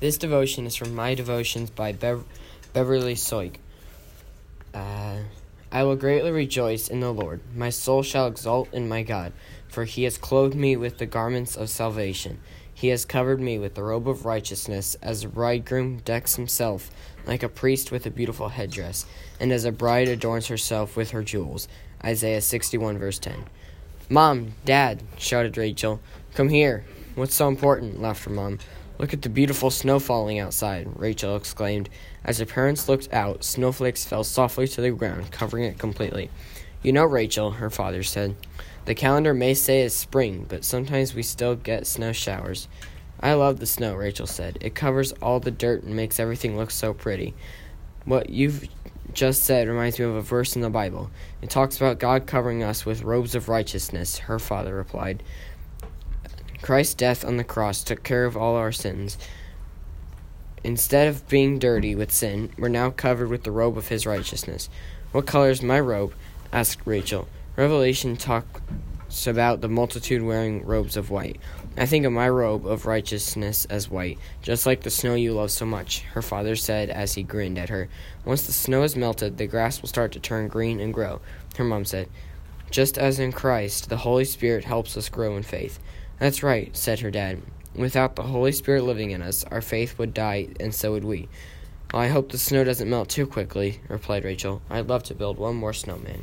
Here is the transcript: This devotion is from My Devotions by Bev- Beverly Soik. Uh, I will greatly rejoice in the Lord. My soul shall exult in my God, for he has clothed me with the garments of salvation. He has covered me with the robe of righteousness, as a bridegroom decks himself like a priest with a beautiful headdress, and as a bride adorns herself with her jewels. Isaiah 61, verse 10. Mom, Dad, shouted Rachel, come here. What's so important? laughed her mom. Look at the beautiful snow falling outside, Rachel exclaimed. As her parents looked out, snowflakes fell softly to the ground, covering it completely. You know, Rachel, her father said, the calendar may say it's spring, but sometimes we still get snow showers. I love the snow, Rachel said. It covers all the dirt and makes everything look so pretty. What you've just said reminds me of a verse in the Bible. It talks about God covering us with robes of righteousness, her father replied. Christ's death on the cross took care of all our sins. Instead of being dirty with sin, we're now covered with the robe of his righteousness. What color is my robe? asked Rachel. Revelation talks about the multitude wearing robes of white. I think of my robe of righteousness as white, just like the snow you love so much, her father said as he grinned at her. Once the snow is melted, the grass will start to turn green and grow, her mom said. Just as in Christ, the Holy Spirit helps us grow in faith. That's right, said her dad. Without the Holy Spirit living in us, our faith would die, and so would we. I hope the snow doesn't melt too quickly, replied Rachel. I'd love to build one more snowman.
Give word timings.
This 0.00 0.16
devotion 0.16 0.64
is 0.64 0.76
from 0.76 0.94
My 0.94 1.14
Devotions 1.14 1.70
by 1.70 1.90
Bev- 1.90 2.24
Beverly 2.72 3.16
Soik. 3.16 3.56
Uh, 4.72 5.16
I 5.72 5.82
will 5.82 5.96
greatly 5.96 6.30
rejoice 6.30 6.86
in 6.86 7.00
the 7.00 7.12
Lord. 7.12 7.40
My 7.52 7.70
soul 7.70 8.04
shall 8.04 8.28
exult 8.28 8.72
in 8.72 8.88
my 8.88 9.02
God, 9.02 9.32
for 9.68 9.84
he 9.84 10.04
has 10.04 10.16
clothed 10.16 10.54
me 10.54 10.76
with 10.76 10.98
the 10.98 11.06
garments 11.06 11.56
of 11.56 11.68
salvation. 11.68 12.38
He 12.72 12.88
has 12.88 13.04
covered 13.04 13.40
me 13.40 13.58
with 13.58 13.74
the 13.74 13.82
robe 13.82 14.08
of 14.08 14.24
righteousness, 14.24 14.96
as 15.02 15.24
a 15.24 15.28
bridegroom 15.28 15.98
decks 16.04 16.36
himself 16.36 16.92
like 17.26 17.42
a 17.42 17.48
priest 17.48 17.90
with 17.90 18.06
a 18.06 18.10
beautiful 18.10 18.50
headdress, 18.50 19.04
and 19.40 19.50
as 19.50 19.64
a 19.64 19.72
bride 19.72 20.06
adorns 20.06 20.46
herself 20.46 20.96
with 20.96 21.10
her 21.10 21.24
jewels. 21.24 21.66
Isaiah 22.04 22.40
61, 22.40 22.98
verse 22.98 23.18
10. 23.18 23.46
Mom, 24.08 24.52
Dad, 24.64 25.02
shouted 25.16 25.56
Rachel, 25.56 26.00
come 26.34 26.50
here. 26.50 26.84
What's 27.16 27.34
so 27.34 27.48
important? 27.48 28.00
laughed 28.00 28.26
her 28.26 28.30
mom. 28.30 28.60
Look 28.98 29.12
at 29.12 29.22
the 29.22 29.28
beautiful 29.28 29.70
snow 29.70 29.98
falling 29.98 30.38
outside, 30.38 30.88
Rachel 30.96 31.36
exclaimed. 31.36 31.88
As 32.24 32.38
her 32.38 32.46
parents 32.46 32.88
looked 32.88 33.12
out, 33.12 33.44
snowflakes 33.44 34.04
fell 34.04 34.24
softly 34.24 34.66
to 34.68 34.80
the 34.80 34.90
ground, 34.90 35.30
covering 35.30 35.64
it 35.64 35.78
completely. 35.78 36.30
You 36.82 36.92
know, 36.92 37.04
Rachel, 37.04 37.52
her 37.52 37.70
father 37.70 38.02
said, 38.02 38.34
the 38.84 38.94
calendar 38.94 39.34
may 39.34 39.52
say 39.52 39.82
it's 39.82 39.94
spring, 39.94 40.46
but 40.48 40.64
sometimes 40.64 41.14
we 41.14 41.22
still 41.22 41.54
get 41.54 41.86
snow 41.86 42.12
showers. 42.12 42.68
I 43.20 43.34
love 43.34 43.60
the 43.60 43.66
snow, 43.66 43.94
Rachel 43.94 44.26
said. 44.26 44.56
It 44.60 44.74
covers 44.74 45.12
all 45.20 45.40
the 45.40 45.50
dirt 45.50 45.82
and 45.82 45.94
makes 45.94 46.18
everything 46.18 46.56
look 46.56 46.70
so 46.70 46.94
pretty. 46.94 47.34
What 48.04 48.30
you've 48.30 48.66
just 49.12 49.44
said 49.44 49.68
reminds 49.68 49.98
me 49.98 50.04
of 50.06 50.14
a 50.14 50.22
verse 50.22 50.56
in 50.56 50.62
the 50.62 50.70
Bible. 50.70 51.10
It 51.42 51.50
talks 51.50 51.76
about 51.76 51.98
God 51.98 52.26
covering 52.26 52.62
us 52.62 52.86
with 52.86 53.02
robes 53.02 53.34
of 53.34 53.48
righteousness, 53.48 54.18
her 54.18 54.38
father 54.38 54.74
replied. 54.74 55.22
Christ's 56.62 56.94
death 56.94 57.24
on 57.24 57.36
the 57.36 57.44
cross 57.44 57.82
took 57.82 58.02
care 58.02 58.24
of 58.24 58.36
all 58.36 58.56
our 58.56 58.72
sins. 58.72 59.16
Instead 60.64 61.06
of 61.06 61.28
being 61.28 61.58
dirty 61.58 61.94
with 61.94 62.10
sin, 62.10 62.50
we're 62.58 62.68
now 62.68 62.90
covered 62.90 63.28
with 63.28 63.44
the 63.44 63.52
robe 63.52 63.78
of 63.78 63.88
his 63.88 64.06
righteousness. 64.06 64.68
What 65.12 65.26
color 65.26 65.50
is 65.50 65.62
my 65.62 65.78
robe? 65.78 66.14
asked 66.52 66.80
Rachel. 66.84 67.28
Revelation 67.56 68.16
talks 68.16 69.26
about 69.26 69.60
the 69.60 69.68
multitude 69.68 70.22
wearing 70.22 70.64
robes 70.66 70.96
of 70.96 71.10
white. 71.10 71.38
I 71.76 71.86
think 71.86 72.04
of 72.04 72.12
my 72.12 72.28
robe 72.28 72.66
of 72.66 72.86
righteousness 72.86 73.64
as 73.66 73.88
white, 73.88 74.18
just 74.42 74.66
like 74.66 74.82
the 74.82 74.90
snow 74.90 75.14
you 75.14 75.32
love 75.32 75.52
so 75.52 75.64
much, 75.64 76.00
her 76.00 76.22
father 76.22 76.56
said 76.56 76.90
as 76.90 77.14
he 77.14 77.22
grinned 77.22 77.56
at 77.56 77.68
her. 77.68 77.88
Once 78.24 78.46
the 78.46 78.52
snow 78.52 78.82
is 78.82 78.96
melted, 78.96 79.38
the 79.38 79.46
grass 79.46 79.80
will 79.80 79.88
start 79.88 80.12
to 80.12 80.20
turn 80.20 80.48
green 80.48 80.80
and 80.80 80.92
grow, 80.92 81.20
her 81.56 81.64
mom 81.64 81.84
said. 81.84 82.08
Just 82.70 82.98
as 82.98 83.18
in 83.18 83.32
Christ, 83.32 83.88
the 83.88 83.96
Holy 83.98 84.24
Spirit 84.24 84.64
helps 84.64 84.96
us 84.96 85.08
grow 85.08 85.36
in 85.36 85.42
faith. 85.42 85.78
That's 86.18 86.42
right, 86.42 86.76
said 86.76 87.00
her 87.00 87.10
dad. 87.10 87.40
Without 87.74 88.16
the 88.16 88.22
Holy 88.24 88.52
Spirit 88.52 88.84
living 88.84 89.10
in 89.10 89.22
us, 89.22 89.44
our 89.44 89.60
faith 89.60 89.98
would 89.98 90.12
die, 90.12 90.48
and 90.60 90.74
so 90.74 90.92
would 90.92 91.04
we. 91.04 91.28
I 91.94 92.08
hope 92.08 92.30
the 92.30 92.38
snow 92.38 92.64
doesn't 92.64 92.90
melt 92.90 93.08
too 93.08 93.26
quickly, 93.26 93.80
replied 93.88 94.24
Rachel. 94.24 94.60
I'd 94.68 94.88
love 94.88 95.04
to 95.04 95.14
build 95.14 95.38
one 95.38 95.56
more 95.56 95.72
snowman. 95.72 96.22